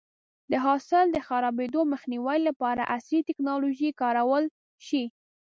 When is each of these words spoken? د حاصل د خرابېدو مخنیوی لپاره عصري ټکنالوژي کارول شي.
د 0.51 0.53
حاصل 0.65 1.05
د 1.11 1.17
خرابېدو 1.27 1.81
مخنیوی 1.93 2.39
لپاره 2.47 2.89
عصري 2.95 3.19
ټکنالوژي 3.27 3.89
کارول 4.01 4.43
شي. 4.87 5.03